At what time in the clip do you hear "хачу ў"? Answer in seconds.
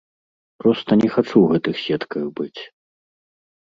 1.15-1.47